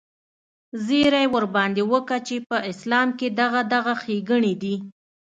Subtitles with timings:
[0.85, 4.75] زيرى ورباندې وکه چې په اسلام کښې دغه دغه ښېګڼې دي.